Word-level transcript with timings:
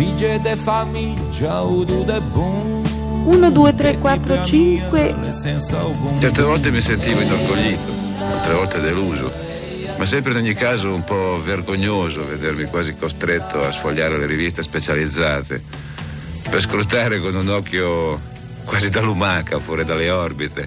figlie 0.00 0.40
de 0.40 0.56
famiglia 0.56 1.62
o 1.62 1.84
de 1.84 2.20
buon 2.32 2.82
1, 3.26 3.50
2, 3.50 3.74
3, 3.74 3.98
4, 3.98 4.44
5 4.46 5.14
Certe 6.20 6.42
volte 6.42 6.70
mi 6.70 6.80
sentivo 6.80 7.20
inorgoglito, 7.20 7.92
altre 8.18 8.54
volte 8.54 8.80
deluso, 8.80 9.30
ma 9.98 10.06
sempre 10.06 10.32
in 10.32 10.38
ogni 10.38 10.54
caso 10.54 10.94
un 10.94 11.04
po' 11.04 11.38
vergognoso 11.42 12.24
vedermi 12.24 12.64
quasi 12.64 12.96
costretto 12.96 13.62
a 13.62 13.70
sfogliare 13.70 14.16
le 14.16 14.24
riviste 14.24 14.62
specializzate 14.62 15.62
per 16.48 16.62
scrutare 16.62 17.20
con 17.20 17.34
un 17.34 17.48
occhio 17.50 18.18
quasi 18.64 18.88
da 18.88 19.02
lumaca 19.02 19.58
fuori 19.58 19.84
dalle 19.84 20.08
orbite 20.08 20.66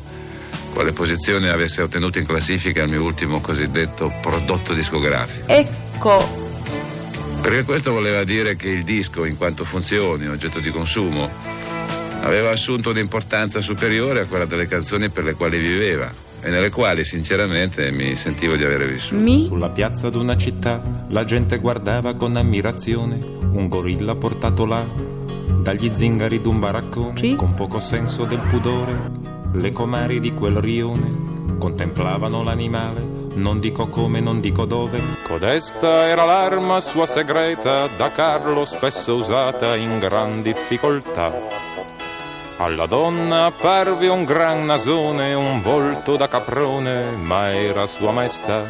quale 0.73 0.91
posizione 0.91 1.49
avesse 1.49 1.81
ottenuto 1.81 2.19
in 2.19 2.27
classifica 2.27 2.83
il 2.83 2.89
mio 2.89 3.01
ultimo 3.01 3.41
cosiddetto 3.41 4.13
prodotto 4.21 4.73
discografico. 4.73 5.47
Ecco 5.47 6.42
Perché 7.43 7.63
questo 7.65 7.91
voleva 7.91 8.23
dire 8.23 8.55
che 8.55 8.69
il 8.69 8.83
disco, 8.85 9.25
in 9.25 9.35
quanto 9.37 9.65
funzione, 9.65 10.27
oggetto 10.29 10.59
di 10.59 10.69
consumo, 10.69 11.29
aveva 12.21 12.51
assunto 12.51 12.89
un'importanza 12.91 13.59
superiore 13.59 14.21
a 14.21 14.25
quella 14.25 14.45
delle 14.45 14.65
canzoni 14.65 15.09
per 15.09 15.25
le 15.25 15.33
quali 15.33 15.59
viveva 15.59 16.09
e 16.41 16.49
nelle 16.49 16.69
quali 16.71 17.03
sinceramente 17.03 17.91
mi 17.91 18.15
sentivo 18.15 18.55
di 18.55 18.63
avere 18.63 18.87
vissuto. 18.87 19.21
Mi 19.21 19.41
Sulla 19.45 19.69
piazza 19.69 20.09
d'una 20.09 20.37
città 20.37 20.81
la 21.09 21.25
gente 21.25 21.57
guardava 21.57 22.15
con 22.15 22.37
ammirazione 22.37 23.19
un 23.41 23.67
gorilla 23.67 24.15
portato 24.15 24.65
là 24.65 24.85
dagli 25.61 25.91
zingari 25.93 26.41
d'un 26.41 26.59
baraccone 26.59 27.17
Sì. 27.17 27.35
con 27.35 27.53
poco 27.53 27.79
senso 27.81 28.23
del 28.23 28.39
pudore. 28.49 29.11
Le 29.53 29.71
comari 29.73 30.19
di 30.21 30.33
quel 30.33 30.55
rione 30.55 31.57
contemplavano 31.59 32.41
l'animale, 32.41 33.22
non 33.35 33.59
dico 33.59 33.87
come, 33.87 34.19
non 34.19 34.39
dico 34.39 34.65
dove. 34.65 34.99
Codesta 35.27 36.07
era 36.07 36.25
l'arma 36.25 36.79
sua 36.79 37.05
segreta, 37.05 37.87
da 37.97 38.11
Carlo 38.11 38.65
spesso 38.65 39.15
usata 39.15 39.75
in 39.75 39.99
gran 39.99 40.41
difficoltà. 40.41 41.31
Alla 42.57 42.85
donna 42.85 43.45
apparve 43.45 44.07
un 44.07 44.23
gran 44.25 44.65
nasone, 44.65 45.33
un 45.33 45.61
volto 45.61 46.15
da 46.15 46.27
caprone, 46.27 47.11
ma 47.21 47.51
era 47.51 47.85
sua 47.87 48.11
maestà. 48.11 48.63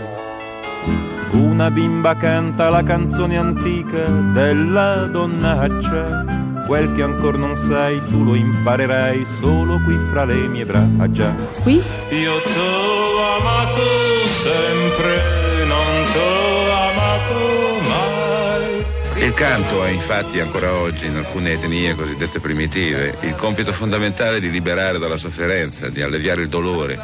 Una 1.34 1.70
bimba 1.70 2.16
canta 2.16 2.70
la 2.70 2.84
canzone 2.84 3.38
antica 3.38 4.06
della 4.34 5.06
donnaccia. 5.06 6.42
Quel 6.66 6.94
che 6.96 7.02
ancora 7.02 7.38
non 7.38 7.58
sai, 7.58 8.02
tu 8.06 8.24
lo 8.24 8.36
imparerai 8.36 9.26
solo 9.40 9.80
qui 9.84 9.98
fra 10.10 10.26
le 10.26 10.48
mie 10.48 10.66
braccia. 10.66 11.36
qui 11.62 11.76
Io 11.76 12.34
t'ho 12.42 13.22
amato 13.38 14.03
sempre, 14.44 15.66
non 15.66 16.06
t'ho 16.12 16.72
amato 16.72 17.80
mai. 17.88 19.26
Il 19.26 19.34
canto 19.34 19.82
ha 19.82 19.88
infatti 19.88 20.42
ancora 20.42 20.74
oggi 20.74 21.06
in 21.06 21.16
alcune 21.16 21.54
etnie 21.54 21.96
cosiddette 21.96 22.40
primitive 22.40 23.18
il 23.22 23.36
compito 23.36 23.72
fondamentale 23.72 24.42
di 24.42 24.50
liberare 24.50 25.00
dalla 25.00 25.16
sofferenza, 25.16 25.88
di 25.88 26.02
alleviare 26.02 26.42
il 26.42 26.50
dolore, 26.50 27.00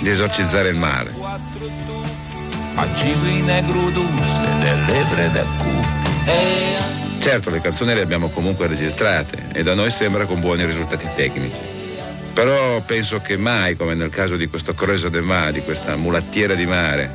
di 0.00 0.10
esorcizzare 0.10 0.68
il 0.68 0.76
male. 0.76 1.14
Certo, 7.18 7.50
le 7.50 7.60
canzoni 7.60 7.94
le 7.94 8.02
abbiamo 8.02 8.28
comunque 8.28 8.66
registrate 8.66 9.48
e 9.52 9.62
da 9.62 9.74
noi 9.74 9.90
sembra 9.90 10.26
con 10.26 10.40
buoni 10.40 10.66
risultati 10.66 11.08
tecnici. 11.16 11.77
Però 12.38 12.80
penso 12.82 13.18
che 13.18 13.36
mai, 13.36 13.74
come 13.74 13.94
nel 13.96 14.10
caso 14.10 14.36
di 14.36 14.46
questo 14.46 14.72
Creuse 14.72 15.10
de 15.10 15.20
Mar, 15.20 15.50
di 15.50 15.60
questa 15.60 15.96
mulattiera 15.96 16.54
di 16.54 16.66
mare, 16.66 17.12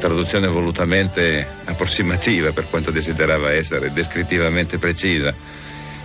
traduzione 0.00 0.48
volutamente 0.48 1.46
approssimativa 1.66 2.50
per 2.50 2.68
quanto 2.68 2.90
desiderava 2.90 3.52
essere 3.52 3.92
descrittivamente 3.92 4.78
precisa, 4.78 5.32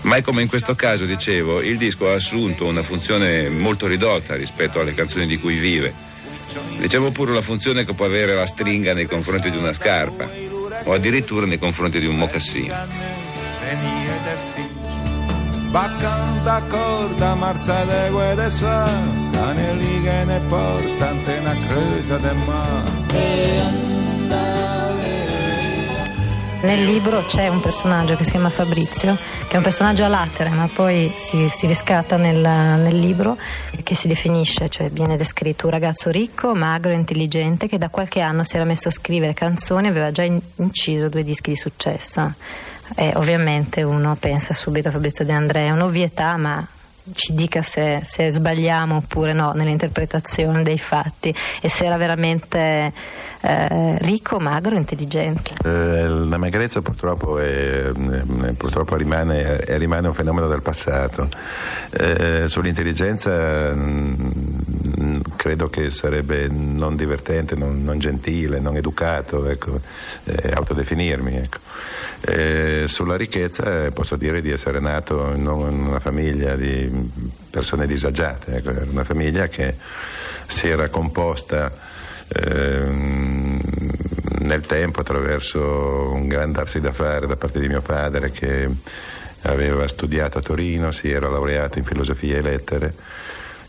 mai 0.02 0.21
come 0.21 0.43
in 0.43 0.47
questo 0.47 0.75
caso, 0.75 1.05
dicevo, 1.05 1.59
il 1.61 1.77
disco 1.77 2.11
ha 2.11 2.13
assunto 2.13 2.67
una 2.67 2.83
funzione 2.83 3.49
molto 3.49 3.87
ridotta 3.87 4.35
rispetto 4.35 4.80
alle 4.80 4.93
canzoni 4.93 5.25
di 5.25 5.39
cui 5.39 5.57
vive. 5.57 5.91
Dicevo 6.77 7.09
pure 7.09 7.33
la 7.33 7.41
funzione 7.41 7.83
che 7.83 7.95
può 7.95 8.05
avere 8.05 8.36
la 8.36 8.45
stringa 8.45 8.93
nei 8.93 9.08
confronti 9.08 9.49
di 9.49 9.58
una 9.58 9.73
scarpa 9.73 10.30
o 10.83 10.93
addirittura 10.93 11.47
nei 11.47 11.58
confronti 11.58 11.97
di 11.97 12.05
un 12.05 12.17
mocassino. 12.17 12.75
Baccanta 15.75 16.61
corda, 16.69 17.36
marsa 17.36 17.83
de 17.83 18.09
guede 18.09 18.49
sa, 18.49 18.87
caneli 19.33 20.02
che 20.03 20.23
ne 20.23 20.39
portante 20.47 21.37
una 21.39 21.53
cresa 21.67 22.17
de 22.17 22.31
mare. 22.45 22.93
Nel 26.61 26.85
libro 26.85 27.25
c'è 27.25 27.49
un 27.49 27.59
personaggio 27.59 28.15
che 28.15 28.23
si 28.23 28.31
chiama 28.31 28.49
Fabrizio, 28.49 29.17
che 29.49 29.55
è 29.55 29.58
un 29.58 29.64
personaggio 29.64 30.05
a 30.05 30.08
latere, 30.08 30.49
ma 30.49 30.69
poi 30.73 31.14
si, 31.17 31.49
si 31.53 31.67
riscatta 31.67 32.15
nel, 32.15 32.39
nel 32.39 32.97
libro, 32.97 33.37
che 33.83 33.95
si 33.95 34.08
definisce, 34.08 34.69
cioè 34.69 34.89
viene 34.89 35.17
descritto 35.17 35.65
un 35.65 35.71
ragazzo 35.73 36.09
ricco, 36.09 36.55
magro 36.55 36.91
e 36.91 36.95
intelligente 36.95 37.67
che 37.67 37.77
da 37.77 37.89
qualche 37.89 38.21
anno 38.21 38.45
si 38.45 38.55
era 38.55 38.64
messo 38.64 38.87
a 38.87 38.91
scrivere 38.91 39.33
canzoni 39.33 39.87
e 39.87 39.89
aveva 39.89 40.11
già 40.11 40.23
in- 40.23 40.39
inciso 40.55 41.09
due 41.09 41.25
dischi 41.25 41.49
di 41.49 41.58
successo. 41.58 42.33
E 42.95 43.11
ovviamente 43.15 43.81
uno 43.83 44.15
pensa 44.19 44.53
subito 44.53 44.89
a 44.89 44.91
Fabrizio 44.91 45.25
De 45.25 45.31
André, 45.33 45.67
è 45.67 45.71
un'ovvietà, 45.71 46.37
ma 46.37 46.65
ci 47.13 47.33
dica 47.35 47.61
se, 47.61 48.01
se 48.03 48.31
sbagliamo 48.31 48.95
oppure 48.95 49.31
no 49.33 49.51
nell'interpretazione 49.51 50.63
dei 50.63 50.79
fatti 50.79 51.33
e 51.61 51.69
se 51.69 51.85
era 51.85 51.97
veramente 51.97 52.91
eh, 53.41 53.97
ricco, 53.99 54.39
magro 54.39 54.75
intelligente. 54.75 55.53
Eh, 55.63 56.07
la 56.07 56.37
magrezza 56.37 56.81
purtroppo, 56.81 57.37
è- 57.37 57.91
eh, 57.91 58.53
purtroppo 58.57 58.95
rimane, 58.95 59.59
eh, 59.59 59.77
rimane 59.77 60.07
un 60.07 60.15
fenomeno 60.15 60.47
del 60.47 60.63
passato. 60.63 61.29
Eh, 61.91 62.45
sull'intelligenza 62.47 63.71
mm, 63.75 64.29
credo 65.45 65.70
che 65.70 65.92
sarebbe 65.92 66.48
non 66.48 66.95
divertente, 66.95 67.54
non, 67.54 67.83
non 67.83 68.00
gentile, 68.00 68.60
non 68.60 68.78
educato 68.78 69.48
ecco, 69.48 69.80
eh, 70.23 70.52
autodefinirmi. 70.52 71.38
ecco. 71.38 71.60
Eh, 72.22 72.86
sulla 72.88 73.16
ricchezza 73.16 73.86
eh, 73.86 73.92
posso 73.92 74.16
dire 74.16 74.42
di 74.42 74.50
essere 74.50 74.80
nato 74.80 75.32
in 75.36 75.45
una 75.45 76.00
famiglia 76.00 76.56
di 76.56 76.89
persone 77.48 77.86
disagiate, 77.86 78.56
ecco, 78.56 78.72
una 78.89 79.04
famiglia 79.04 79.48
che 79.48 79.76
si 80.48 80.67
era 80.67 80.89
composta 80.89 81.72
ehm, 82.27 83.62
nel 84.39 84.66
tempo 84.66 85.02
attraverso 85.02 86.10
un 86.12 86.27
gran 86.27 86.54
darsi 86.54 86.80
da 86.80 86.92
fare 86.92 87.27
da 87.27 87.36
parte 87.36 87.60
di 87.60 87.67
mio 87.67 87.82
padre 87.82 88.32
che 88.32 88.67
aveva 89.44 89.88
studiato 89.88 90.39
a 90.39 90.42
Torino, 90.42 90.92
si 90.92 91.12
era 91.12 91.30
laureato 91.30 91.77
in 91.77 91.86
filosofia 91.86 92.38
e 92.38 92.42
lettere 92.42 92.94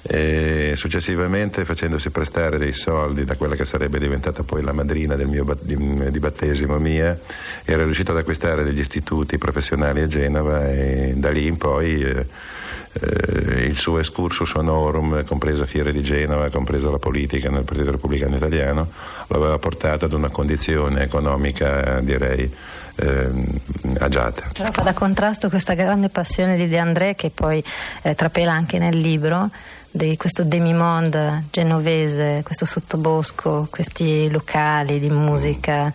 e 0.09 0.75
successivamente 0.77 1.65
facendosi 1.65 2.11
prestare 2.11 2.59
dei 2.59 2.73
soldi 2.73 3.25
da 3.25 3.37
quella 3.37 3.57
che 3.57 3.65
sarebbe 3.65 3.99
diventata 3.99 4.45
poi 4.45 4.63
la 4.63 4.73
madrina 4.73 5.17
mio 5.17 5.45
di, 5.61 6.11
di 6.11 6.19
battesimo 6.19 6.79
mia, 6.79 7.19
era 7.65 7.83
riuscito 7.83 8.13
ad 8.13 8.19
acquistare 8.19 8.63
degli 8.63 8.79
istituti 8.79 9.39
professionali 9.39 10.01
a 10.01 10.07
Genova 10.07 10.71
e 10.71 11.15
da 11.17 11.31
lì 11.31 11.47
in 11.47 11.57
poi 11.57 12.03
eh, 12.03 12.27
eh, 12.93 13.65
il 13.65 13.79
suo 13.79 13.99
excursus 13.99 14.55
honorum, 14.55 15.25
compresa 15.25 15.67
Fiere 15.67 15.93
di 15.93 16.03
Genova, 16.03 16.49
compresa 16.51 16.91
la 16.91 16.99
politica 16.99 17.51
nel 17.51 17.65
Partito 17.65 17.91
Repubblicano 17.91 18.37
Italiano, 18.37 18.89
lo 19.27 19.37
aveva 19.37 19.59
portato 19.59 20.05
ad 20.05 20.13
una 20.13 20.29
condizione 20.29 21.03
economica 21.03 22.01
direi 22.01 22.51
ehm, 22.97 23.61
agiata. 23.99 24.45
Però 24.53 24.71
fa 24.71 24.83
da 24.83 24.95
contrasto 24.95 25.49
questa 25.49 25.75
grande 25.75 26.09
passione 26.09 26.57
di 26.57 26.69
De 26.69 26.79
André 26.79 27.15
che 27.15 27.31
poi 27.35 27.63
eh, 28.03 28.15
trapela 28.15 28.53
anche 28.53 28.79
nel 28.79 28.97
libro 28.97 29.51
di 29.97 30.17
questo 30.17 30.45
demimonde 30.45 31.45
genovese, 31.51 32.43
questo 32.45 32.65
sottobosco, 32.65 33.67
questi 33.71 34.31
locali 34.31 35.01
di 35.01 35.11
musica, 35.11 35.93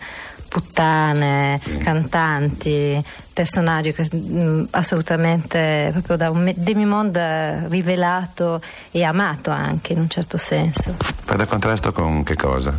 puttane, 0.48 1.60
cantanti, 1.82 3.02
personaggi 3.32 3.92
che, 3.92 4.14
mh, 4.14 4.68
assolutamente 4.70 5.88
proprio 5.92 6.16
da 6.16 6.30
un 6.30 6.52
demimonde 6.54 7.68
rivelato 7.68 8.60
e 8.90 9.02
amato 9.02 9.50
anche 9.50 9.94
in 9.94 10.00
un 10.00 10.08
certo 10.08 10.36
senso. 10.36 10.94
Fa 10.98 11.34
da 11.34 11.46
contrasto 11.46 11.92
con 11.92 12.22
che 12.22 12.36
cosa? 12.36 12.78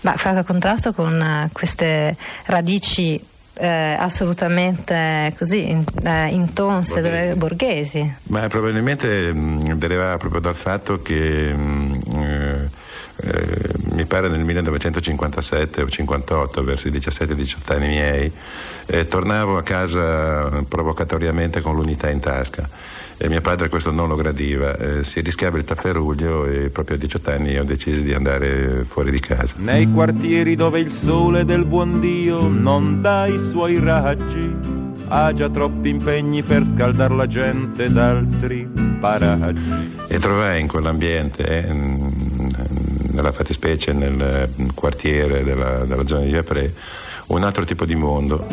Ma 0.00 0.16
fa 0.16 0.32
da 0.32 0.42
contrasto 0.42 0.92
con 0.92 1.20
eh, 1.20 1.50
queste 1.52 2.16
radici 2.46 3.22
eh, 3.54 3.96
assolutamente 3.98 5.34
così 5.38 5.68
in- 5.70 5.84
eh, 6.04 6.28
intonse, 6.28 6.94
Borghesi. 7.00 7.10
dove- 7.26 7.34
borghesi. 7.36 8.14
Ma 8.24 8.46
probabilmente 8.48 9.32
mh, 9.32 9.74
derivava 9.74 10.16
proprio 10.16 10.40
dal 10.40 10.56
fatto 10.56 11.00
che 11.02 11.52
mh, 11.52 12.00
eh, 12.16 12.68
eh, 13.24 13.68
mi 13.92 14.04
pare 14.06 14.28
nel 14.28 14.40
1957 14.44 15.82
o 15.82 15.88
58, 15.88 16.62
verso 16.62 16.88
i 16.88 16.90
17-18 16.90 17.72
anni 17.74 17.88
miei, 17.88 18.32
eh, 18.86 19.06
tornavo 19.06 19.56
a 19.58 19.62
casa 19.62 20.62
provocatoriamente 20.68 21.60
con 21.60 21.74
l'unità 21.74 22.10
in 22.10 22.20
tasca. 22.20 22.68
E 23.22 23.28
mio 23.28 23.40
padre 23.40 23.68
questo 23.68 23.92
non 23.92 24.08
lo 24.08 24.16
gradiva, 24.16 24.76
eh, 24.76 25.04
si 25.04 25.20
rischiava 25.20 25.56
il 25.56 25.62
tafferuglio 25.62 26.44
e 26.44 26.70
proprio 26.70 26.96
a 26.96 26.98
18 26.98 27.30
anni 27.30 27.56
ho 27.56 27.62
deciso 27.62 28.00
di 28.00 28.12
andare 28.12 28.84
fuori 28.88 29.12
di 29.12 29.20
casa. 29.20 29.54
Nei 29.58 29.88
quartieri 29.92 30.56
dove 30.56 30.80
il 30.80 30.90
sole 30.90 31.44
del 31.44 31.64
buon 31.64 32.00
Dio 32.00 32.48
non 32.48 33.00
dà 33.00 33.26
i 33.26 33.38
suoi 33.38 33.78
raggi, 33.78 34.52
ha 35.06 35.32
già 35.32 35.48
troppi 35.48 35.90
impegni 35.90 36.42
per 36.42 36.66
scaldare 36.66 37.14
la 37.14 37.28
gente 37.28 37.92
d'altri 37.92 38.68
paraggi. 38.98 39.92
E 40.08 40.18
trovai 40.18 40.60
in 40.60 40.66
quell'ambiente, 40.66 41.44
eh, 41.44 41.72
nella 43.12 43.32
fattispecie 43.32 43.92
nel 43.92 44.48
quartiere 44.74 45.44
della, 45.44 45.84
della 45.84 46.04
zona 46.04 46.22
di 46.22 46.30
Viapré, 46.30 46.72
un 47.28 47.44
altro 47.44 47.64
tipo 47.64 47.84
di 47.84 47.94
mondo. 47.94 48.46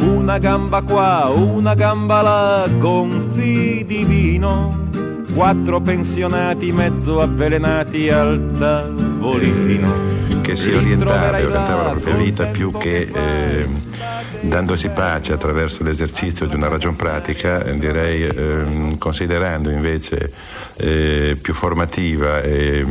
Una 0.00 0.38
gamba 0.38 0.82
qua, 0.82 1.30
una 1.34 1.74
gamba 1.74 2.22
là, 2.22 2.68
gonfi 2.78 3.84
di 3.86 4.04
vino, 4.04 4.88
quattro 5.34 5.80
pensionati 5.80 6.72
mezzo 6.72 7.20
avvelenati 7.20 8.08
al 8.08 8.54
tavolino. 8.58 10.20
Che 10.42 10.56
si 10.56 10.70
orientava 10.70 11.38
e 11.38 11.44
orientava 11.44 11.82
la 11.82 11.90
propria 11.90 12.14
vita 12.16 12.46
più 12.46 12.72
che 12.76 13.08
eh, 13.12 13.66
dandosi 14.40 14.88
pace 14.88 15.32
attraverso 15.32 15.84
l'esercizio 15.84 16.46
di 16.46 16.54
una 16.56 16.68
ragion 16.68 16.96
pratica, 16.96 17.58
direi 17.58 18.22
eh, 18.26 18.96
considerando 18.98 19.70
invece 19.70 20.32
eh, 20.76 21.38
più 21.40 21.54
formativa 21.54 22.40
e 22.42 22.84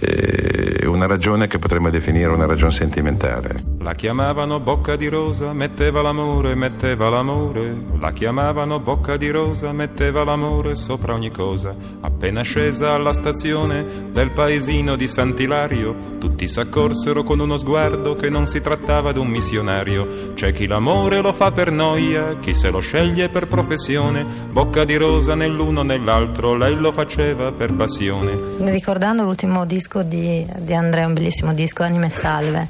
eh, 0.00 0.86
una 0.86 1.06
ragione 1.06 1.46
che 1.46 1.58
potremmo 1.58 1.90
definire 1.90 2.28
una 2.28 2.46
ragione 2.46 2.72
sentimentale. 2.72 3.62
La 3.80 3.94
chiamavano 3.94 4.60
bocca 4.60 4.96
di 4.96 5.08
rosa, 5.08 5.52
metteva 5.52 6.02
l'amore, 6.02 6.54
metteva 6.54 7.08
l'amore. 7.08 7.74
La 7.98 8.10
chiamavano 8.10 8.80
bocca 8.80 9.16
di 9.16 9.30
rosa, 9.30 9.72
metteva 9.72 10.24
l'amore 10.24 10.76
sopra 10.76 11.14
ogni 11.14 11.30
cosa. 11.30 11.74
Appena 12.22 12.42
scesa 12.42 12.92
alla 12.92 13.14
stazione 13.14 13.84
del 14.12 14.30
paesino 14.30 14.94
di 14.94 15.08
Sant'Ilario, 15.08 16.18
tutti 16.20 16.46
s'accorsero 16.46 17.24
con 17.24 17.40
uno 17.40 17.56
sguardo 17.56 18.14
che 18.14 18.30
non 18.30 18.46
si 18.46 18.60
trattava 18.60 19.10
d'un 19.10 19.26
missionario. 19.26 20.32
C'è 20.32 20.52
chi 20.52 20.68
l'amore 20.68 21.20
lo 21.20 21.32
fa 21.32 21.50
per 21.50 21.72
noia, 21.72 22.38
chi 22.38 22.54
se 22.54 22.70
lo 22.70 22.78
sceglie 22.78 23.28
per 23.28 23.48
professione. 23.48 24.24
Bocca 24.52 24.84
di 24.84 24.94
rosa 24.94 25.34
nell'uno 25.34 25.82
nell'altro, 25.82 26.54
lei 26.54 26.76
lo 26.76 26.92
faceva 26.92 27.50
per 27.50 27.74
passione. 27.74 28.38
Ricordando 28.70 29.24
l'ultimo 29.24 29.66
disco 29.66 30.04
di, 30.04 30.46
di 30.58 30.74
Andrea, 30.74 31.08
un 31.08 31.14
bellissimo 31.14 31.52
disco, 31.52 31.82
Anime 31.82 32.08
Salve. 32.10 32.68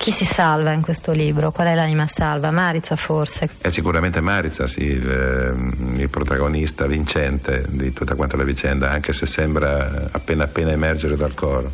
Chi 0.00 0.12
si 0.12 0.24
salva 0.24 0.72
in 0.72 0.80
questo 0.80 1.12
libro? 1.12 1.50
Qual 1.50 1.66
è 1.66 1.74
l'anima 1.74 2.06
salva? 2.06 2.50
Marizza 2.50 2.96
forse? 2.96 3.50
È 3.60 3.68
sicuramente 3.68 4.22
Marizza, 4.22 4.66
sì, 4.66 4.84
il, 4.84 5.06
ehm, 5.06 5.96
il, 5.98 6.08
protagonista 6.08 6.86
vincente 6.86 7.66
di 7.68 7.92
tutta 7.92 8.14
quanta 8.14 8.38
la 8.38 8.44
vicenda, 8.44 8.88
anche 8.88 9.12
se 9.12 9.26
sembra 9.26 10.08
appena 10.10 10.44
appena 10.44 10.70
emergere 10.70 11.16
dal 11.16 11.34
coro. 11.34 11.70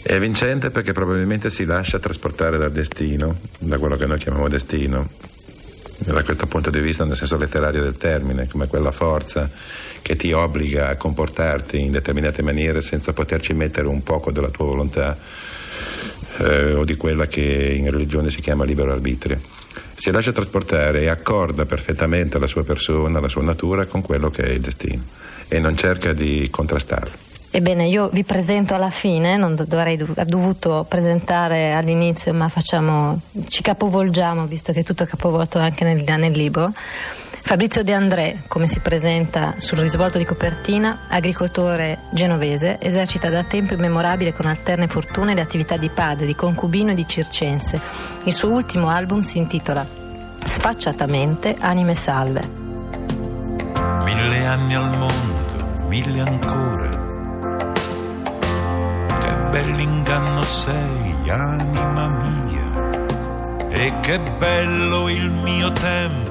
È 0.00 0.18
vincente 0.18 0.70
perché 0.70 0.92
probabilmente 0.92 1.50
si 1.50 1.66
lascia 1.66 1.98
trasportare 1.98 2.56
dal 2.56 2.72
destino, 2.72 3.36
da 3.58 3.76
quello 3.76 3.96
che 3.96 4.06
noi 4.06 4.16
chiamiamo 4.16 4.48
destino, 4.48 5.06
da 5.98 6.24
questo 6.24 6.46
punto 6.46 6.70
di 6.70 6.80
vista 6.80 7.04
nel 7.04 7.16
senso 7.16 7.36
letterario 7.36 7.82
del 7.82 7.98
termine, 7.98 8.48
come 8.48 8.66
quella 8.66 8.92
forza 8.92 9.46
che 10.00 10.16
ti 10.16 10.32
obbliga 10.32 10.88
a 10.88 10.96
comportarti 10.96 11.80
in 11.80 11.92
determinate 11.92 12.40
maniere 12.40 12.80
senza 12.80 13.12
poterci 13.12 13.52
mettere 13.52 13.88
un 13.88 14.02
poco 14.02 14.32
della 14.32 14.48
tua 14.48 14.64
volontà 14.64 15.49
eh, 16.40 16.74
o 16.74 16.84
di 16.84 16.96
quella 16.96 17.26
che 17.26 17.40
in 17.40 17.90
religione 17.90 18.30
si 18.30 18.40
chiama 18.40 18.64
libero 18.64 18.92
arbitrio. 18.92 19.38
Si 19.94 20.10
lascia 20.10 20.32
trasportare 20.32 21.02
e 21.02 21.08
accorda 21.08 21.66
perfettamente 21.66 22.38
la 22.38 22.46
sua 22.46 22.64
persona, 22.64 23.20
la 23.20 23.28
sua 23.28 23.42
natura 23.42 23.86
con 23.86 24.00
quello 24.00 24.30
che 24.30 24.42
è 24.42 24.50
il 24.50 24.60
destino 24.60 25.02
e 25.48 25.58
non 25.58 25.76
cerca 25.76 26.12
di 26.12 26.48
contrastarlo. 26.50 27.28
Ebbene, 27.52 27.88
io 27.88 28.08
vi 28.10 28.22
presento 28.22 28.74
alla 28.74 28.90
fine, 28.90 29.36
non 29.36 29.56
dovrei 29.56 29.98
dovuto 30.24 30.86
presentare 30.88 31.72
all'inizio, 31.72 32.32
ma 32.32 32.48
facciamo, 32.48 33.20
ci 33.48 33.60
capovolgiamo, 33.60 34.46
visto 34.46 34.72
che 34.72 34.80
è 34.80 34.84
tutto 34.84 35.04
capovolto 35.04 35.58
anche 35.58 35.84
nel, 35.84 36.04
nel 36.04 36.30
libro. 36.30 36.72
Fabrizio 37.50 37.82
De 37.82 37.92
André, 37.92 38.42
come 38.46 38.68
si 38.68 38.78
presenta 38.78 39.54
sul 39.58 39.78
risvolto 39.78 40.18
di 40.18 40.24
copertina, 40.24 41.06
agricoltore 41.08 41.98
genovese, 42.12 42.78
esercita 42.78 43.28
da 43.28 43.42
tempo 43.42 43.74
immemorabile 43.74 44.32
con 44.32 44.46
alterne 44.46 44.86
fortune 44.86 45.34
le 45.34 45.40
attività 45.40 45.76
di 45.76 45.90
padre, 45.92 46.26
di 46.26 46.36
concubino 46.36 46.92
e 46.92 46.94
di 46.94 47.08
circense. 47.08 47.80
Il 48.22 48.32
suo 48.32 48.50
ultimo 48.50 48.88
album 48.88 49.22
si 49.22 49.38
intitola 49.38 49.84
Sfacciatamente 50.44 51.56
Anime 51.58 51.96
Salve. 51.96 52.40
Mille 54.04 54.46
anni 54.46 54.74
al 54.76 54.96
mondo, 54.96 55.86
mille 55.88 56.20
ancora. 56.20 57.08
Che 59.18 59.34
bell'inganno 59.50 60.42
sei, 60.44 61.30
anima 61.30 62.08
mia. 62.10 62.90
E 63.70 63.92
che 64.02 64.20
bello 64.38 65.08
il 65.08 65.28
mio 65.28 65.72
tempo 65.72 66.29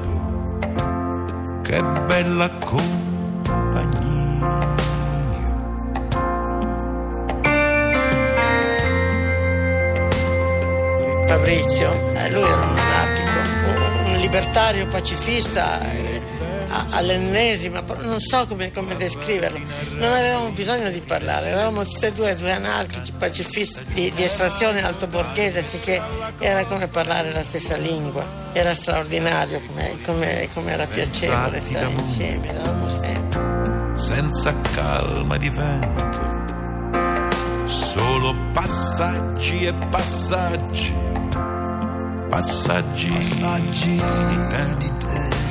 che 1.70 1.84
bella 2.08 2.50
compagnia. 2.66 2.88
Fabrizio, 11.28 11.92
eh, 12.16 12.32
lui 12.32 12.42
era 12.42 12.62
un 12.64 12.76
anarchico, 12.76 13.38
un, 14.10 14.18
libertario 14.18 14.88
pacifista. 14.88 15.80
Eh, 16.70 16.86
all'ennesima, 16.92 17.84
non 18.02 18.20
so 18.20 18.46
come, 18.46 18.72
come, 18.72 18.96
descriverlo. 18.96 19.60
Non 19.98 20.14
avevamo 20.14 20.50
bisogno 20.50 20.92
di 20.92 21.00
parlare, 21.00 21.48
eravamo 21.48 21.84
tutti 21.84 22.06
e 22.06 22.12
due, 22.12 22.36
due 22.36 22.52
anarchici, 22.52 23.12
pacifisti 23.12 23.84
di, 23.94 24.12
di 24.14 24.24
estrazione 24.24 24.84
altoborghese, 24.84 25.64
sicché 25.64 26.00
era 26.38 26.64
come 26.66 26.88
parlare 26.88 27.34
la 27.34 27.44
stessa 27.44 27.76
lingua. 27.76 28.24
Era 28.54 28.76
straordinario 28.76 29.62
come, 29.66 29.98
come, 30.06 30.48
come 30.54 30.72
era 30.72 30.86
piacevole 30.86 31.60
stare 31.62 31.90
insieme, 31.90 32.50
eravamo 32.50 32.88
sempre. 32.88 33.98
Senza 33.98 34.54
calma 34.74 35.38
di 35.38 35.50
vento, 35.50 36.22
solo 37.66 38.36
passaggi 38.54 39.66
e 39.66 39.74
passaggi, 39.74 40.94
passaggi, 42.30 43.08
passaggi 43.08 43.90
di 43.90 44.02
tempo 44.52 45.49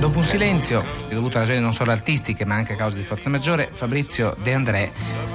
Dopo 0.00 0.20
un 0.20 0.24
silenzio, 0.24 0.82
dovuto 1.10 1.36
a 1.36 1.40
ragioni 1.40 1.60
non 1.60 1.74
solo 1.74 1.90
artistiche 1.90 2.46
ma 2.46 2.54
anche 2.54 2.72
a 2.72 2.76
causa 2.76 2.96
di 2.96 3.02
forza 3.02 3.28
maggiore, 3.28 3.68
Fabrizio 3.70 4.34
De 4.42 4.54
André 4.54 4.92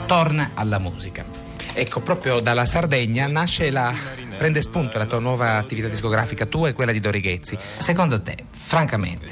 torna 0.08 0.52
alla 0.56 0.80
musica. 0.80 1.24
Ecco, 1.72 2.00
proprio 2.00 2.40
dalla 2.40 2.66
Sardegna 2.66 3.28
nasce 3.28 3.70
la. 3.70 3.94
prende 4.40 4.62
spunto 4.62 4.98
la 4.98 5.06
tua 5.06 5.20
nuova 5.20 5.58
attività 5.58 5.88
discografica, 5.88 6.48
tua 6.48 6.70
e 6.70 6.74
quella 6.74 6.92
di 6.92 7.00
Dori 7.00 7.20
Ghezzi. 7.20 7.56
Secondo 7.78 8.24
te, 8.24 8.38
francamente, 8.50 9.28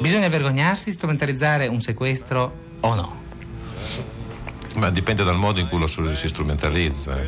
bisogna 0.00 0.26
vergognarsi 0.26 0.86
di 0.86 0.92
strumentalizzare 0.92 1.68
un 1.68 1.80
sequestro 1.80 2.52
o 2.80 2.94
no? 2.96 3.22
Ma 4.74 4.90
dipende 4.90 5.22
dal 5.22 5.36
modo 5.36 5.60
in 5.60 5.68
cui 5.68 5.78
lo 5.78 5.86
si 5.86 6.28
strumentalizza. 6.28 7.20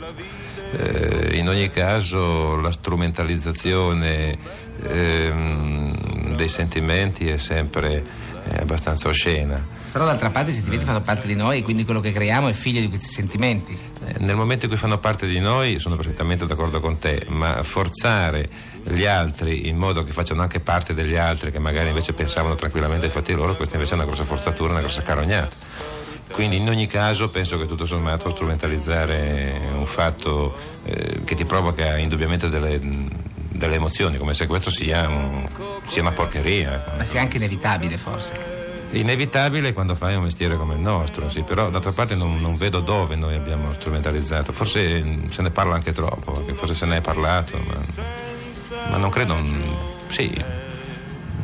Eh, 0.76 1.36
in 1.36 1.48
ogni 1.48 1.70
caso 1.70 2.56
la 2.56 2.72
strumentalizzazione 2.72 4.36
ehm, 4.86 6.36
dei 6.36 6.48
sentimenti 6.48 7.28
è 7.28 7.36
sempre 7.36 8.04
eh, 8.48 8.60
abbastanza 8.60 9.08
oscena. 9.08 9.82
Però 9.94 10.04
d'altra 10.04 10.30
parte 10.30 10.50
i 10.50 10.54
sentimenti 10.54 10.84
fanno 10.84 11.00
parte 11.00 11.28
di 11.28 11.36
noi 11.36 11.58
e 11.58 11.62
quindi 11.62 11.84
quello 11.84 12.00
che 12.00 12.10
creiamo 12.10 12.48
è 12.48 12.52
figlio 12.52 12.80
di 12.80 12.88
questi 12.88 13.06
sentimenti. 13.06 13.78
Eh, 14.04 14.14
nel 14.18 14.34
momento 14.34 14.64
in 14.64 14.70
cui 14.70 14.80
fanno 14.80 14.98
parte 14.98 15.28
di 15.28 15.38
noi 15.38 15.78
sono 15.78 15.94
perfettamente 15.94 16.46
d'accordo 16.46 16.80
con 16.80 16.98
te, 16.98 17.24
ma 17.28 17.62
forzare 17.62 18.48
gli 18.82 19.04
altri 19.04 19.68
in 19.68 19.76
modo 19.76 20.02
che 20.02 20.10
facciano 20.10 20.42
anche 20.42 20.58
parte 20.58 20.94
degli 20.94 21.14
altri 21.14 21.52
che 21.52 21.60
magari 21.60 21.88
invece 21.88 22.12
pensavano 22.12 22.56
tranquillamente 22.56 23.06
ai 23.06 23.12
fatti 23.12 23.32
loro, 23.34 23.54
questa 23.54 23.76
invece 23.76 23.92
è 23.92 23.94
una 23.94 24.04
grossa 24.04 24.24
forzatura, 24.24 24.72
una 24.72 24.80
grossa 24.80 25.02
carognata. 25.02 25.54
Quindi 26.32 26.56
in 26.56 26.68
ogni 26.68 26.88
caso 26.88 27.28
penso 27.28 27.56
che 27.56 27.66
tutto 27.66 27.86
sommato 27.86 28.30
strumentalizzare 28.30 29.60
un 29.72 29.86
fatto 29.86 30.56
eh, 30.84 31.20
che 31.22 31.36
ti 31.36 31.44
provoca 31.44 31.96
indubbiamente 31.98 32.48
delle, 32.48 32.80
delle, 33.54 33.76
emozioni, 33.76 34.18
come 34.18 34.34
se 34.34 34.46
questo 34.46 34.70
sia, 34.70 35.08
un, 35.08 35.48
sia 35.86 36.02
una 36.02 36.12
porcheria. 36.12 36.94
Ma 36.96 37.04
sia 37.04 37.20
anche 37.20 37.36
inevitabile 37.36 37.96
forse. 37.96 38.62
Inevitabile 38.90 39.72
quando 39.72 39.94
fai 39.94 40.14
un 40.14 40.22
mestiere 40.22 40.56
come 40.56 40.74
il 40.74 40.80
nostro, 40.80 41.28
sì, 41.28 41.42
però 41.42 41.70
d'altra 41.70 41.90
parte 41.90 42.14
non, 42.14 42.40
non, 42.40 42.54
vedo 42.54 42.80
dove 42.80 43.16
noi 43.16 43.34
abbiamo 43.34 43.72
strumentalizzato, 43.72 44.52
forse 44.52 45.04
se 45.30 45.42
ne 45.42 45.50
parla 45.50 45.74
anche 45.74 45.92
troppo, 45.92 46.44
forse 46.54 46.74
se 46.74 46.86
ne 46.86 46.98
è 46.98 47.00
parlato, 47.00 47.58
ma, 47.66 47.74
ma 48.90 48.96
non 48.96 49.10
credo, 49.10 49.42
sì, 50.08 50.32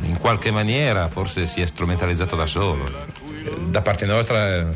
in 0.02 0.16
qualche 0.18 0.52
maniera 0.52 1.08
forse 1.08 1.46
si 1.46 1.60
è 1.60 1.66
strumentalizzato 1.66 2.36
da 2.36 2.46
solo 2.46 3.18
da 3.58 3.80
parte 3.82 4.06
nostra 4.06 4.58
eh, 4.58 4.66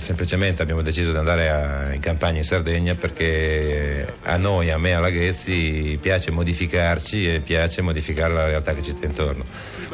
semplicemente 0.00 0.62
abbiamo 0.62 0.82
deciso 0.82 1.12
di 1.12 1.18
andare 1.18 1.48
a- 1.50 1.92
in 1.94 2.00
campagna 2.00 2.38
in 2.38 2.44
Sardegna 2.44 2.94
perché 2.94 4.14
a 4.22 4.36
noi, 4.36 4.70
a 4.70 4.78
me, 4.78 4.94
a 4.94 5.00
Laghezzi, 5.00 5.98
piace 6.00 6.30
modificarci 6.30 7.34
e 7.34 7.40
piace 7.40 7.82
modificare 7.82 8.32
la 8.34 8.46
realtà 8.46 8.72
che 8.72 8.82
ci 8.82 8.90
sta 8.90 9.06
intorno. 9.06 9.44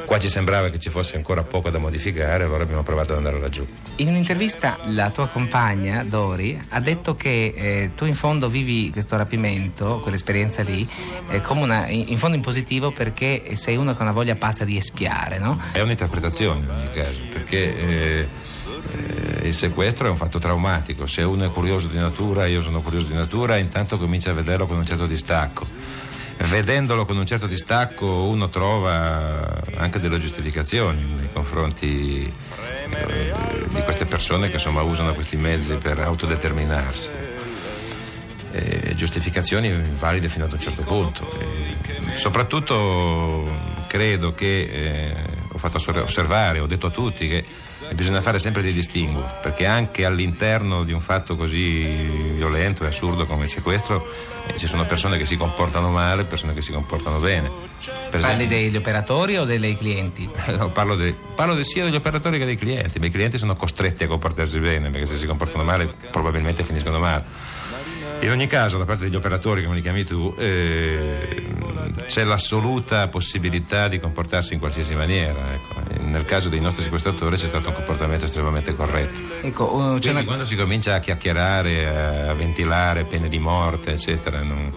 Qua 0.04 0.18
ci 0.18 0.28
sembrava 0.28 0.68
che 0.70 0.78
ci 0.78 0.88
fosse 0.88 1.16
ancora 1.16 1.42
poco 1.42 1.68
da 1.70 1.78
modificare, 1.78 2.44
allora 2.44 2.62
abbiamo 2.62 2.82
provato 2.82 3.12
ad 3.12 3.18
andare 3.18 3.40
laggiù. 3.40 3.66
In 3.96 4.08
un'intervista 4.08 4.78
la 4.84 5.10
tua 5.10 5.26
compagna, 5.26 6.04
Dori, 6.04 6.60
ha 6.68 6.80
detto 6.80 7.16
che 7.16 7.52
eh, 7.56 7.90
tu 7.96 8.04
in 8.04 8.14
fondo 8.14 8.48
vivi 8.48 8.90
questo 8.90 9.16
rapimento, 9.16 10.00
quell'esperienza 10.00 10.62
lì, 10.62 10.88
eh, 11.30 11.40
come 11.40 11.62
una, 11.62 11.88
in 11.88 12.16
fondo 12.18 12.36
in 12.36 12.42
positivo 12.42 12.92
perché 12.92 13.56
sei 13.56 13.76
uno 13.76 13.92
che 13.92 13.98
ha 13.98 14.02
una 14.02 14.12
voglia 14.12 14.36
pazza 14.36 14.64
di 14.64 14.76
espiare, 14.76 15.38
no? 15.38 15.60
È 15.72 15.80
un'interpretazione 15.80 16.60
in 16.60 16.70
ogni 16.70 16.92
caso, 16.92 17.18
perché 17.32 17.76
eh, 17.76 17.94
eh, 18.20 18.28
il 19.46 19.54
sequestro 19.54 20.06
è 20.06 20.10
un 20.10 20.16
fatto 20.16 20.38
traumatico. 20.38 21.06
Se 21.06 21.22
uno 21.22 21.44
è 21.44 21.50
curioso 21.50 21.86
di 21.88 21.98
natura, 21.98 22.46
io 22.46 22.60
sono 22.60 22.80
curioso 22.80 23.06
di 23.06 23.14
natura, 23.14 23.56
intanto 23.56 23.98
comincia 23.98 24.30
a 24.30 24.34
vederlo 24.34 24.66
con 24.66 24.76
un 24.76 24.86
certo 24.86 25.06
distacco. 25.06 25.66
Vedendolo 26.38 27.06
con 27.06 27.16
un 27.16 27.24
certo 27.24 27.46
distacco 27.46 28.06
uno 28.06 28.50
trova 28.50 29.62
anche 29.76 29.98
delle 29.98 30.18
giustificazioni 30.18 31.02
nei 31.02 31.28
confronti 31.32 32.30
eh, 32.90 33.32
di 33.68 33.80
queste 33.82 34.04
persone 34.04 34.48
che 34.48 34.56
insomma 34.56 34.82
usano 34.82 35.14
questi 35.14 35.36
mezzi 35.36 35.74
per 35.74 35.98
autodeterminarsi. 35.98 37.08
Eh, 38.52 38.94
giustificazioni 38.96 39.72
valide 39.98 40.28
fino 40.28 40.44
ad 40.44 40.52
un 40.52 40.60
certo 40.60 40.82
punto. 40.82 41.26
Eh, 41.40 42.16
soprattutto 42.16 43.74
credo 43.86 44.34
che 44.34 44.60
eh, 44.70 45.14
ho 45.52 45.58
fatto 45.58 45.78
osser- 45.78 46.02
osservare, 46.02 46.60
ho 46.60 46.66
detto 46.66 46.88
a 46.88 46.90
tutti 46.90 47.28
che 47.28 47.44
bisogna 47.94 48.20
fare 48.20 48.38
sempre 48.38 48.62
dei 48.62 48.72
distinguo, 48.72 49.24
perché 49.42 49.66
anche 49.66 50.04
all'interno 50.04 50.84
di 50.84 50.92
un 50.92 51.00
fatto 51.00 51.36
così 51.36 51.84
violento 52.34 52.84
e 52.84 52.88
assurdo 52.88 53.26
come 53.26 53.44
il 53.44 53.50
sequestro 53.50 54.06
eh, 54.46 54.56
ci 54.58 54.66
sono 54.66 54.84
persone 54.86 55.16
che 55.18 55.24
si 55.24 55.36
comportano 55.36 55.90
male 55.90 56.22
e 56.22 56.24
persone 56.24 56.54
che 56.54 56.62
si 56.62 56.72
comportano 56.72 57.18
bene. 57.18 57.50
Per 58.10 58.20
Parli 58.20 58.44
esempio- 58.44 58.48
degli 58.48 58.76
operatori 58.76 59.36
o 59.36 59.44
dei 59.44 59.76
clienti? 59.76 60.28
No, 60.56 60.70
parlo, 60.70 60.94
de- 60.96 61.14
parlo 61.34 61.54
de- 61.54 61.64
sia 61.64 61.84
degli 61.84 61.94
operatori 61.96 62.38
che 62.38 62.44
dei 62.44 62.56
clienti, 62.56 62.98
ma 62.98 63.06
i 63.06 63.10
clienti 63.10 63.38
sono 63.38 63.54
costretti 63.56 64.04
a 64.04 64.06
comportarsi 64.08 64.58
bene, 64.58 64.90
perché 64.90 65.06
se 65.06 65.16
si 65.16 65.26
comportano 65.26 65.64
male 65.64 65.92
probabilmente 66.10 66.64
finiscono 66.64 66.98
male. 66.98 67.24
In 68.20 68.30
ogni 68.30 68.46
caso, 68.46 68.78
da 68.78 68.86
parte 68.86 69.04
degli 69.04 69.14
operatori, 69.14 69.62
come 69.62 69.74
li 69.74 69.82
chiami 69.82 70.02
tu, 70.04 70.34
eh, 70.38 71.44
c'è 72.06 72.24
l'assoluta 72.24 73.08
possibilità 73.08 73.88
di 73.88 74.00
comportarsi 74.00 74.54
in 74.54 74.58
qualsiasi 74.58 74.94
maniera. 74.94 75.52
ecco. 75.52 75.75
Nel 76.06 76.24
caso 76.24 76.48
dei 76.48 76.60
nostri 76.60 76.82
sequestratori 76.84 77.36
c'è 77.36 77.48
stato 77.48 77.68
un 77.68 77.74
comportamento 77.74 78.24
estremamente 78.24 78.74
corretto. 78.74 79.20
Ecco, 79.42 79.74
uh, 79.74 79.88
Quindi 79.88 80.08
una... 80.08 80.24
quando 80.24 80.46
si 80.46 80.56
comincia 80.56 80.94
a 80.94 81.00
chiacchierare, 81.00 82.28
a 82.28 82.34
ventilare 82.34 83.04
pene 83.04 83.28
di 83.28 83.38
morte, 83.38 83.92
eccetera, 83.92 84.42
non- 84.42 84.72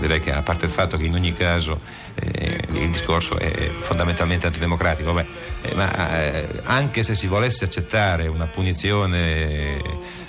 direi 0.00 0.20
che 0.20 0.32
a 0.32 0.42
parte 0.42 0.64
il 0.64 0.70
fatto 0.70 0.96
che 0.96 1.04
in 1.04 1.14
ogni 1.14 1.34
caso 1.34 1.80
eh, 2.14 2.64
il 2.72 2.90
discorso 2.90 3.38
è 3.38 3.70
fondamentalmente 3.78 4.46
antidemocratico, 4.46 5.12
beh, 5.12 5.26
eh, 5.62 5.74
ma 5.74 6.22
eh, 6.22 6.48
anche 6.64 7.02
se 7.02 7.14
si 7.14 7.26
volesse 7.26 7.64
accettare 7.64 8.26
una 8.26 8.46
punizione 8.46 9.78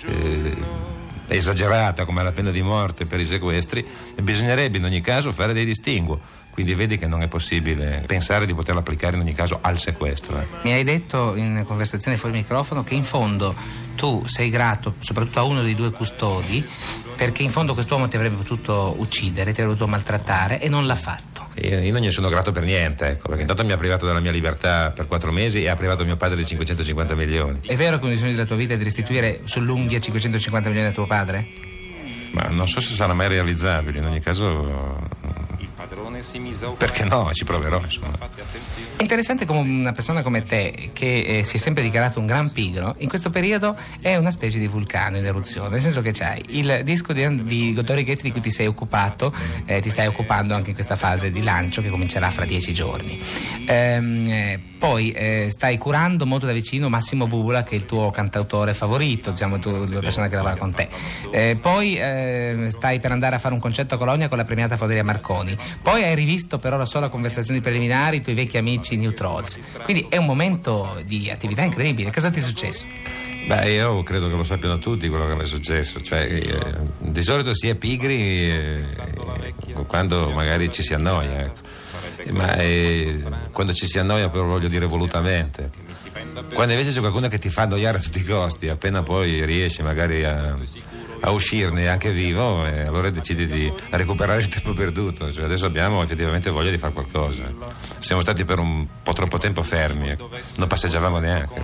eh, 0.06 0.56
esagerata 1.28 2.04
come 2.06 2.24
la 2.24 2.34
pena 2.34 2.52
di 2.52 2.62
morte 2.62 3.06
per 3.06 3.20
i 3.20 3.26
sequestri, 3.26 3.86
bisognerebbe 4.22 4.78
in 4.78 4.84
ogni 4.84 5.02
caso 5.02 5.32
fare 5.32 5.54
dei 5.54 5.66
distinguo. 5.66 6.20
Quindi 6.52 6.74
vedi 6.76 6.98
che 6.98 7.08
non 7.08 7.22
è 7.22 7.28
possibile 7.28 8.04
pensare 8.06 8.46
di 8.46 8.54
poterlo 8.54 8.82
applicare 8.82 9.16
in 9.16 9.22
ogni 9.22 9.34
caso 9.34 9.60
al 9.62 9.80
sequestro. 9.80 10.40
eh. 10.40 10.46
Mi 10.64 10.74
hai 10.74 10.84
detto 10.84 11.36
in 11.36 11.64
conversazione 11.66 12.18
fuori 12.18 12.36
microfono 12.36 12.84
che 12.84 12.94
in 12.94 13.04
fondo 13.04 13.56
tu 13.96 14.24
sei 14.28 14.50
grato 14.50 14.96
soprattutto 15.00 15.40
a 15.40 15.44
uno 15.44 15.62
dei 15.62 15.76
due 15.76 15.92
custodi 15.92 16.68
perché 17.16 17.44
in 17.44 17.50
fondo 17.50 17.74
quest'uomo 17.74 18.08
ti 18.08 18.16
avrebbe 18.16 18.36
potuto 18.36 18.96
uccidere, 18.98 19.54
ti 19.54 19.62
avrebbe 19.62 19.78
potuto 19.78 19.88
maltrattare 19.88 20.60
e 20.60 20.70
non 20.70 20.86
l'ha 20.86 20.96
fatto. 20.96 21.30
Io 21.56 21.92
non 21.92 22.02
gli 22.02 22.12
sono 22.12 22.30
grato 22.30 22.52
per 22.52 22.64
niente, 22.64 23.08
ecco, 23.08 23.28
perché 23.28 23.42
intanto 23.42 23.64
mi 23.64 23.72
ha 23.74 23.78
privato 23.78 24.06
della 24.06 24.20
mia 24.22 24.32
libertà 24.32 24.92
per 24.96 25.06
quattro 25.06 25.32
mesi 25.32 25.64
e 25.64 25.70
ha 25.70 25.76
privato 25.76 26.04
mio 26.06 26.16
padre 26.16 26.38
di 26.38 26.46
550 26.46 27.14
milioni. 27.14 27.60
È 27.66 27.76
vero 27.76 28.00
che 28.00 28.06
un 28.06 28.12
bisogno 28.12 28.32
della 28.32 28.46
tua 28.46 28.56
vita 28.56 28.74
è 28.74 28.78
di 28.78 28.84
restituire 28.84 29.42
sull'unghia 29.44 30.00
550 30.00 30.70
milioni 30.70 30.90
a 30.90 30.94
tuo 30.94 31.06
padre? 31.06 31.48
Ma 32.32 32.44
non 32.48 32.68
so 32.68 32.80
se 32.80 32.94
sarà 32.94 33.14
mai 33.14 33.28
realizzabile, 33.28 34.00
in 34.00 34.06
ogni 34.06 34.22
caso. 34.22 35.00
Perché 36.78 37.04
no? 37.04 37.32
Ci 37.34 37.44
proverò, 37.44 37.82
insomma. 37.84 38.18
È 38.96 39.02
interessante 39.02 39.46
come 39.46 39.60
una 39.60 39.92
persona 39.92 40.22
come 40.22 40.44
te, 40.44 40.92
che 40.94 41.20
eh, 41.20 41.44
si 41.44 41.58
è 41.58 41.60
sempre 41.60 41.84
dichiarato 41.84 42.20
un 42.20 42.26
gran 42.26 42.52
pigro, 42.52 42.96
in 43.00 43.10
questo 43.10 43.30
periodo 43.30 43.76
è 44.00 44.16
una 44.16 44.32
specie 44.32 44.58
di 44.58 44.68
vulcano 44.68 45.18
in 45.18 45.26
eruzione, 45.26 45.70
nel 45.70 45.82
senso 45.82 46.02
che 46.02 46.12
c'hai 46.14 46.42
il 46.50 46.82
disco 46.84 47.12
di, 47.12 47.44
di 47.44 47.74
Dottori 47.74 48.04
Ghezzi 48.04 48.24
di 48.24 48.32
cui 48.32 48.40
ti 48.40 48.52
sei 48.52 48.68
occupato, 48.68 49.34
eh, 49.66 49.82
ti 49.82 49.90
stai 49.90 50.08
occupando 50.08 50.54
anche 50.54 50.70
in 50.70 50.76
questa 50.76 50.96
fase 50.96 51.30
di 51.30 51.44
lancio 51.44 51.82
che 51.82 51.90
comincerà 51.90 52.30
fra 52.30 52.46
dieci 52.46 52.74
giorni. 52.74 53.20
Ehm, 53.66 54.28
eh, 54.30 54.60
poi 54.78 55.12
eh, 55.12 55.48
stai 55.52 55.78
curando 55.78 56.26
molto 56.26 56.46
da 56.46 56.54
vicino 56.54 56.90
Massimo 56.90 57.28
Bubula, 57.28 57.64
che 57.64 57.76
è 57.76 57.78
il 57.78 57.86
tuo 57.86 58.10
cantautore 58.12 58.74
favorito, 58.74 59.32
diciamo 59.32 59.60
tu, 59.60 59.86
la 59.86 60.00
persona 60.00 60.28
che 60.28 60.36
lavora 60.36 60.56
con 60.56 60.74
te. 60.74 60.90
Eh, 61.32 61.56
poi 61.56 61.98
eh, 61.98 62.68
stai 62.70 63.00
per 63.00 63.12
andare 63.12 63.36
a 63.36 63.40
fare 63.40 63.54
un 63.54 63.60
concerto 63.60 63.96
a 63.96 63.98
Colonia 63.98 64.28
con 64.28 64.38
la 64.38 64.44
premiata 64.44 64.78
Fodelia 64.78 65.04
Marconi. 65.04 65.56
Poi 65.82 66.04
hai 66.04 66.14
rivisto 66.16 66.60
però 66.60 66.78
la 66.78 66.86
sola 66.86 67.10
conversazioni 67.10 67.60
preliminari 67.60 68.18
i 68.18 68.22
tuoi 68.22 68.36
vecchi 68.36 68.58
amici 68.58 68.96
New 68.98 69.14
Trolls. 69.14 69.60
Quindi 69.84 70.06
è 70.10 70.18
un 70.18 70.26
momento 70.26 71.02
di 71.06 71.30
attività 71.30 71.64
incredibile. 71.64 72.12
Cosa 72.12 72.30
ti 72.30 72.40
è 72.40 72.42
successo? 72.42 72.86
Beh, 73.48 73.72
io 73.72 74.04
credo 74.04 74.30
che 74.30 74.36
lo 74.36 74.44
sappiano 74.44 74.78
tutti 74.78 75.10
quello 75.10 75.28
che 75.28 75.36
mi 75.36 75.42
è 75.42 75.46
successo. 75.46 76.00
Cioè, 76.00 76.20
eh, 76.22 76.60
di 77.00 77.22
solito 77.24 77.56
si 77.56 77.68
è 77.68 77.76
pigri 77.76 78.52
eh, 78.52 78.86
quando 79.88 80.30
magari 80.30 80.72
ci 80.72 80.84
si 80.84 80.94
annoia, 80.94 81.42
ecco. 81.42 81.80
Ma 82.30 82.56
eh, 82.58 83.20
quando 83.52 83.74
ci 83.74 83.88
si 83.88 83.98
annoia 83.98 84.30
però 84.30 84.46
voglio 84.46 84.68
dire 84.68 84.86
volutamente. 84.86 85.72
Quando 86.54 86.74
invece 86.74 86.92
c'è 86.92 87.00
qualcuno 87.00 87.28
che 87.28 87.40
ti 87.40 87.50
fa 87.50 87.64
annoiare 87.64 87.98
a 87.98 88.02
tutti 88.02 88.20
i 88.20 88.24
costi, 88.24 88.70
appena 88.70 89.02
poi 89.02 89.44
riesci 89.44 89.82
magari 89.82 90.24
a, 90.24 90.56
a 91.22 91.32
uscirne 91.32 91.88
anche 91.88 92.12
vivo, 92.12 92.66
eh, 92.66 92.82
allora 92.82 93.10
decidi 93.10 93.48
di 93.48 93.72
recuperare 93.90 94.40
il 94.40 94.48
tempo 94.48 94.74
perduto. 94.74 95.32
Cioè, 95.32 95.46
adesso 95.46 95.66
abbiamo 95.66 96.04
effettivamente 96.04 96.50
voglia 96.50 96.70
di 96.70 96.78
fare 96.78 96.94
qualcosa. 96.94 97.52
Siamo 98.00 98.22
stati 98.22 98.46
per 98.46 98.60
un 98.60 98.86
po' 99.02 99.14
troppo 99.14 99.38
tempo 99.38 99.62
fermi, 99.64 100.10
ecco. 100.10 100.30
non 100.58 100.68
passeggiavamo 100.68 101.20
neanche. 101.20 101.62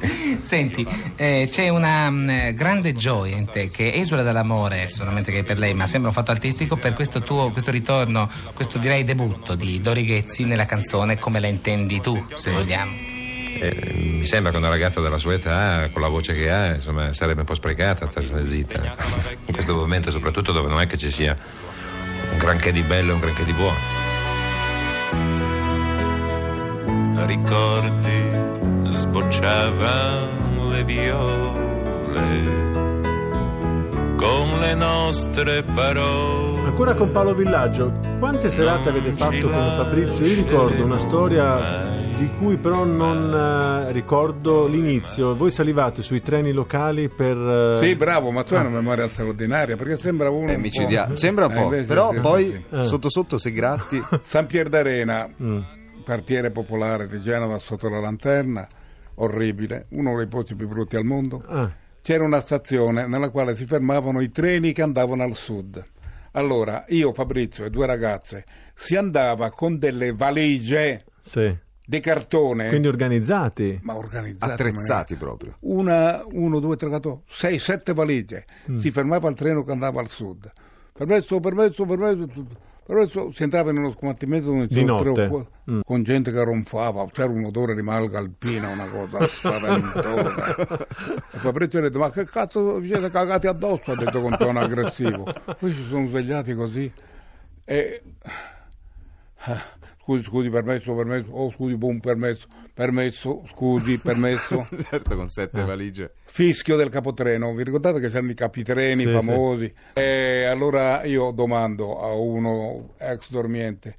Senti, 0.42 0.86
eh, 1.16 1.48
c'è 1.50 1.68
una 1.68 2.10
mh, 2.10 2.54
grande 2.54 2.92
gioia 2.92 3.36
in 3.36 3.46
te 3.46 3.68
che 3.68 3.92
esula 3.94 4.22
dall'amore, 4.22 4.88
solamente 4.88 5.32
che 5.32 5.44
per 5.44 5.58
lei, 5.58 5.74
ma 5.74 5.86
sembra 5.86 6.10
un 6.10 6.14
fatto 6.14 6.30
artistico 6.30 6.76
per 6.76 6.94
questo 6.94 7.20
tuo 7.20 7.50
questo 7.50 7.70
ritorno, 7.70 8.30
questo 8.54 8.78
direi 8.78 9.04
debutto 9.04 9.54
di 9.54 9.80
Dori 9.80 10.04
Ghezzi 10.04 10.44
nella 10.44 10.66
canzone 10.66 11.18
come 11.18 11.40
la 11.40 11.48
intendi 11.48 12.00
tu, 12.00 12.24
se 12.34 12.50
vogliamo. 12.50 13.19
Eh, 13.58 13.92
mi 13.94 14.24
sembra 14.24 14.52
che 14.52 14.58
una 14.58 14.68
ragazza 14.68 15.00
della 15.00 15.18
sua 15.18 15.34
età, 15.34 15.88
con 15.92 16.02
la 16.02 16.08
voce 16.08 16.34
che 16.34 16.50
ha, 16.50 16.74
insomma, 16.74 17.12
sarebbe 17.12 17.40
un 17.40 17.46
po' 17.46 17.54
sprecata 17.54 18.06
stare 18.10 18.46
zitta. 18.46 18.94
In 19.46 19.52
questo 19.52 19.74
momento, 19.74 20.10
soprattutto 20.10 20.52
dove 20.52 20.68
non 20.68 20.80
è 20.80 20.86
che 20.86 20.96
ci 20.96 21.10
sia 21.10 21.36
un 22.30 22.38
granché 22.38 22.72
di 22.72 22.82
bello 22.82 23.10
e 23.10 23.14
un 23.14 23.20
granché 23.20 23.44
di 23.44 23.52
buono. 23.52 24.00
ricordi 27.30 28.88
sbocciavano 28.90 30.68
le 30.70 30.82
viole 30.84 31.68
con 34.16 34.58
le 34.58 34.74
nostre 34.74 35.62
parole. 35.62 36.66
Ancora 36.66 36.94
con 36.94 37.12
Paolo 37.12 37.34
Villaggio, 37.34 37.92
quante 38.18 38.50
serate 38.50 38.88
avete 38.88 39.12
fatto 39.12 39.48
con 39.48 39.72
Fabrizio? 39.76 40.26
Io 40.26 40.34
ricordo 40.34 40.84
una 40.84 40.98
storia 40.98 41.89
di 42.20 42.28
cui 42.38 42.56
però 42.56 42.84
non 42.84 43.86
eh, 43.88 43.92
ricordo 43.92 44.66
l'inizio. 44.66 45.34
Voi 45.34 45.50
salivate 45.50 46.02
sui 46.02 46.20
treni 46.20 46.52
locali 46.52 47.08
per... 47.08 47.34
eh, 47.36 47.76
Sì, 47.78 47.96
bravo, 47.96 48.30
ma 48.30 48.42
tu 48.44 48.52
hai 48.54 48.60
Ah. 48.60 48.66
una 48.68 48.76
memoria 48.76 49.08
straordinaria 49.08 49.76
perché 49.76 49.96
sembra 49.96 50.28
uno. 50.28 50.50
Eh, 50.50 50.56
un 50.56 50.60
micidia- 50.60 51.06
po'. 51.06 51.16
Sembra 51.16 51.46
un 51.46 51.52
Eh, 51.52 51.54
po', 51.54 51.62
invece 51.62 51.86
però 51.86 52.10
sì, 52.12 52.18
poi 52.20 52.44
sì. 52.44 52.64
Eh. 52.70 52.82
sotto 52.84 53.08
sotto 53.08 53.38
se 53.38 53.52
gratti 53.52 53.98
San 54.22 54.44
Pier 54.46 54.68
d'Arena, 54.68 55.28
Mm. 55.42 55.58
quartiere 56.04 56.50
popolare 56.50 57.08
di 57.08 57.22
Genova 57.22 57.58
sotto 57.58 57.88
la 57.88 58.00
lanterna, 58.00 58.66
orribile, 59.14 59.86
uno 59.90 60.14
dei 60.16 60.26
posti 60.26 60.54
più 60.54 60.68
brutti 60.68 60.96
al 60.96 61.04
mondo. 61.04 61.42
Ah, 61.48 61.70
C'era 62.02 62.24
una 62.24 62.40
stazione 62.40 63.06
nella 63.06 63.30
quale 63.30 63.54
si 63.54 63.64
fermavano 63.64 64.20
i 64.20 64.30
treni 64.30 64.72
che 64.72 64.82
andavano 64.82 65.22
al 65.22 65.34
sud. 65.34 65.82
Allora, 66.32 66.84
io, 66.88 67.12
Fabrizio 67.14 67.64
e 67.64 67.70
due 67.70 67.86
ragazze, 67.86 68.44
si 68.74 68.94
andava 68.96 69.50
con 69.50 69.76
delle 69.78 70.12
valigie 70.12 71.04
sì. 71.22 71.54
Di 71.90 71.98
cartone, 71.98 72.68
Quindi 72.68 72.86
organizzati. 72.86 73.80
ma 73.82 73.96
organizzate. 73.96 74.52
attrezzati 74.52 75.16
proprio. 75.16 75.56
una, 75.62 76.22
uno, 76.30 76.60
due, 76.60 76.76
tre, 76.76 76.88
quattro, 76.88 77.22
sei, 77.26 77.58
sette 77.58 77.92
valigie. 77.94 78.44
Mm. 78.70 78.76
Si 78.78 78.92
fermava 78.92 79.28
il 79.28 79.34
treno 79.34 79.64
che 79.64 79.72
andava 79.72 79.98
al 80.00 80.06
sud. 80.08 80.48
Permesso, 80.92 81.40
permesso, 81.40 81.84
permesso. 81.84 82.28
adesso 82.86 83.32
si 83.32 83.42
entrava 83.42 83.70
in 83.70 83.78
uno 83.78 83.90
scomattimento 83.90 84.46
dove 84.50 84.66
Di 84.68 84.74
tre 84.74 84.84
notte? 84.84 85.10
quattro- 85.28 85.48
Mm. 85.70 85.80
con 85.84 86.02
gente 86.04 86.30
che 86.30 86.44
ronfava, 86.44 87.06
c'era 87.10 87.30
un 87.30 87.44
odore 87.44 87.74
di 87.74 87.82
malga 87.82 88.18
alpina, 88.18 88.68
una 88.68 88.86
cosa 88.86 89.22
spaventosa. 89.26 90.86
e 91.32 91.38
Fabrizio 91.38 91.80
ha 91.80 91.82
detto, 91.82 91.98
ma 91.98 92.10
che 92.12 92.24
cazzo 92.24 92.78
vi 92.78 92.86
siete 92.86 93.10
cagati 93.10 93.48
addosso? 93.48 93.90
Ha 93.90 93.96
detto 93.96 94.20
con 94.20 94.36
tono 94.36 94.60
aggressivo. 94.60 95.24
Poi 95.58 95.72
si 95.72 95.84
sono 95.88 96.06
svegliati 96.08 96.54
così 96.54 96.88
e... 97.64 98.02
eh, 100.10 100.22
Scusi, 100.22 100.22
scusi, 100.24 100.50
permesso, 100.50 100.94
permesso, 100.94 101.30
oh 101.32 101.50
scusi, 101.50 101.76
boom, 101.76 102.00
permesso, 102.00 102.46
permesso, 102.74 103.44
scusi, 103.48 103.98
permesso. 103.98 104.66
certo, 104.90 105.16
con 105.16 105.28
sette 105.28 105.64
valigie. 105.64 106.12
Fischio 106.24 106.76
del 106.76 106.88
capotreno, 106.88 107.54
vi 107.54 107.62
ricordate 107.62 108.00
che 108.00 108.08
c'erano 108.08 108.30
i 108.30 108.34
capitreni 108.34 109.02
Sì, 109.02 109.10
famosi? 109.10 109.72
E 109.92 110.44
allora 110.44 111.04
io 111.04 111.30
domando 111.30 112.00
a 112.00 112.12
uno 112.12 112.94
ex 112.98 113.30
dormiente, 113.30 113.96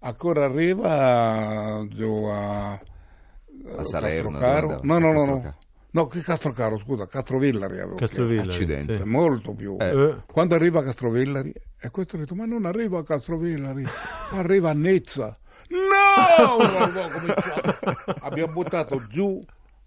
ancora 0.00 0.44
arriva 0.44 1.84
giù 1.88 2.24
a, 2.24 2.72
A 2.72 3.84
Salerno, 3.84 4.30
Castrocaro? 4.30 4.66
dove 4.66 4.80
No, 4.82 4.98
no, 4.98 5.12
no, 5.12 5.24
no. 5.24 5.24
Castrocaro. 5.24 5.64
No, 5.96 6.06
che 6.08 6.20
Castrovillari, 6.20 6.78
scusa, 6.80 7.06
Castrovillari 7.06 7.80
avevo 7.80 7.94
Castrovillari, 7.96 8.48
Accidenti. 8.48 8.94
sì. 8.96 9.02
Molto 9.04 9.54
più. 9.54 9.76
Eh. 9.80 10.16
Quando 10.30 10.54
arriva 10.54 10.80
a 10.80 10.82
Castrovillari, 10.82 11.50
e 11.80 11.90
questo 11.90 12.16
ha 12.16 12.18
detto, 12.18 12.34
ma 12.34 12.44
non 12.44 12.66
arriva 12.66 12.98
a 12.98 13.02
Castrovillari, 13.02 13.82
arriva 14.36 14.70
a 14.70 14.74
Nizza. 14.74 15.34
No! 15.68 16.56
Abbiamo 18.22 18.52
buttato 18.52 19.02
giù 19.08 19.40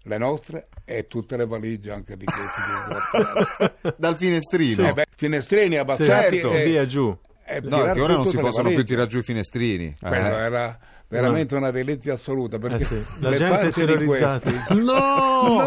le 0.04 0.18
nostre 0.18 0.68
e 0.84 1.06
tutte 1.06 1.36
le 1.36 1.46
valigie 1.46 1.92
anche 1.92 2.16
di 2.16 2.24
questi. 2.24 3.94
Dal 3.96 4.16
finestrino. 4.16 4.88
Eh 4.88 4.92
beh, 4.92 5.06
finestrini 5.16 5.70
Sì, 5.72 5.76
abbassati 5.76 6.04
certo. 6.40 6.52
e, 6.52 6.64
via 6.64 6.86
giù. 6.86 7.16
e 7.44 7.60
No, 7.62 7.92
che 7.92 8.00
ora 8.00 8.14
non 8.16 8.26
si 8.26 8.38
possono 8.38 8.68
più 8.70 8.84
tirare 8.84 9.08
giù 9.08 9.18
i 9.18 9.22
finestrini. 9.22 9.96
Quello 10.00 10.14
Eh. 10.36 10.40
era 10.40 10.78
veramente 11.08 11.54
una 11.56 11.70
delizia 11.70 12.14
assoluta 12.14 12.58
perché 12.58 12.82
Eh 12.82 12.86
sì, 12.86 13.04
La 13.18 13.30
le 13.30 13.36
gente 13.36 13.54
facce 13.56 13.66
di 13.66 13.86
terrorizzata. 13.86 14.50
questi 14.50 14.74
No! 14.80 15.64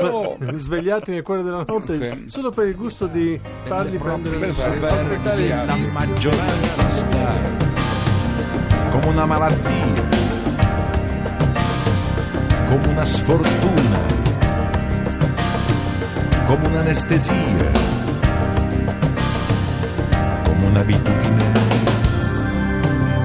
no! 0.00 0.36
Svegliati 0.56 1.10
nel 1.10 1.22
cuore 1.22 1.42
della 1.42 1.64
notte 1.66 1.94
Sì. 1.96 2.28
solo 2.28 2.50
per 2.50 2.66
il 2.68 2.76
gusto 2.76 3.06
di 3.06 3.40
farli 3.64 3.96
prendere 3.98 4.36
per 4.38 4.48
il 4.48 4.84
aspettare 4.84 5.42
il- 5.42 5.48
La 5.48 5.76
maggioranza 5.92 6.88
sta 6.90 7.85
come 8.98 9.08
una 9.08 9.26
malattia, 9.26 10.08
come 12.64 12.86
una 12.88 13.04
sfortuna, 13.04 13.98
come 16.46 16.66
un'anestesia, 16.68 17.70
come 20.44 20.64
un'abitudine. 20.64 21.44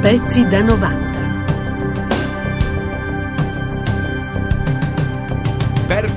Pezzi 0.01 0.45
da 0.47 0.61
90. 0.61 1.10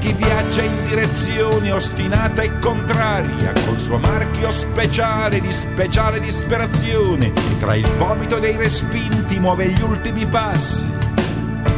Chi 0.05 0.13
viaggia 0.13 0.63
in 0.63 0.87
direzione 0.87 1.73
ostinata 1.73 2.43
e 2.43 2.59
contraria, 2.59 3.53
col 3.65 3.79
suo 3.79 3.97
marchio 3.97 4.51
speciale 4.51 5.41
di 5.41 5.51
speciale 5.51 6.21
disperazione, 6.21 7.33
che 7.33 7.59
tra 7.59 7.75
il 7.75 7.89
vomito 7.93 8.39
dei 8.39 8.55
respinti 8.55 9.39
muove 9.39 9.69
gli 9.69 9.81
ultimi 9.81 10.27
passi, 10.27 10.87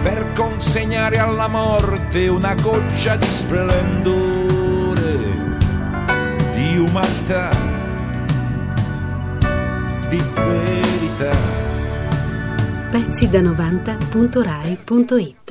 per 0.02 0.33
consegnare 0.35 1.18
alla 1.18 1.47
morte 1.47 2.26
una 2.26 2.54
goccia 2.54 3.14
di 3.14 3.28
splendore, 3.28 5.18
di 6.54 6.78
umanità, 6.78 7.50
di 10.09 10.21
verità. 10.35 11.37
Pezzi 12.90 13.30
da 13.30 13.40
90.rai.it 13.40 15.45